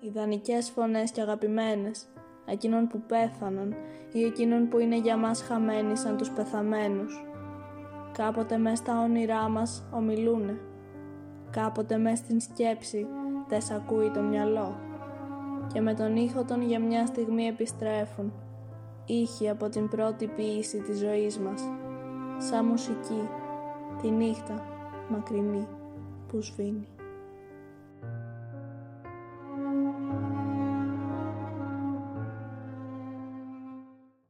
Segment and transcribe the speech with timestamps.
[0.00, 2.06] ιδανικές φωνές και αγαπημένες,
[2.46, 3.74] εκείνων που πέθαναν
[4.12, 7.24] ή εκείνων που είναι για μας χαμένοι σαν τους πεθαμένους.
[8.12, 10.58] Κάποτε μες στα όνειρά μας ομιλούνε,
[11.50, 13.06] κάποτε μες στην σκέψη
[13.48, 14.74] τες ακούει το μυαλό
[15.72, 18.32] και με τον ήχο των για μια στιγμή επιστρέφουν,
[19.06, 21.62] ήχοι από την πρώτη ποίηση της ζωής μας,
[22.38, 23.28] σαν μουσική,
[24.02, 24.64] τη νύχτα
[25.08, 25.66] μακρινή
[26.28, 26.88] που σβήνει.